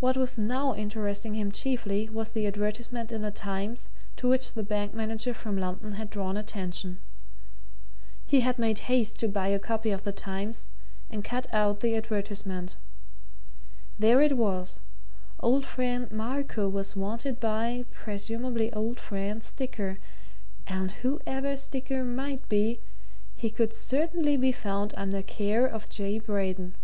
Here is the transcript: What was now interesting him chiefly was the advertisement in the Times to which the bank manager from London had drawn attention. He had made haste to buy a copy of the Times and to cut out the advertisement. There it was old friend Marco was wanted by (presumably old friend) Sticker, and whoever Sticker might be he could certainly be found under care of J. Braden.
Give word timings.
What 0.00 0.16
was 0.16 0.38
now 0.38 0.74
interesting 0.74 1.34
him 1.34 1.52
chiefly 1.52 2.08
was 2.08 2.30
the 2.30 2.46
advertisement 2.46 3.12
in 3.12 3.20
the 3.20 3.30
Times 3.30 3.90
to 4.16 4.26
which 4.28 4.54
the 4.54 4.62
bank 4.62 4.94
manager 4.94 5.34
from 5.34 5.58
London 5.58 5.92
had 5.92 6.08
drawn 6.08 6.38
attention. 6.38 6.96
He 8.24 8.40
had 8.40 8.58
made 8.58 8.78
haste 8.88 9.20
to 9.20 9.28
buy 9.28 9.48
a 9.48 9.58
copy 9.58 9.90
of 9.90 10.04
the 10.04 10.12
Times 10.12 10.68
and 11.10 11.22
to 11.22 11.28
cut 11.28 11.46
out 11.52 11.80
the 11.80 11.94
advertisement. 11.96 12.76
There 13.98 14.22
it 14.22 14.38
was 14.38 14.78
old 15.40 15.66
friend 15.66 16.10
Marco 16.10 16.66
was 16.66 16.96
wanted 16.96 17.38
by 17.38 17.84
(presumably 17.92 18.72
old 18.72 18.98
friend) 18.98 19.44
Sticker, 19.44 19.98
and 20.66 20.92
whoever 21.02 21.58
Sticker 21.58 22.04
might 22.04 22.48
be 22.48 22.80
he 23.34 23.50
could 23.50 23.74
certainly 23.74 24.38
be 24.38 24.50
found 24.50 24.94
under 24.96 25.20
care 25.20 25.66
of 25.66 25.90
J. 25.90 26.18
Braden. 26.20 26.74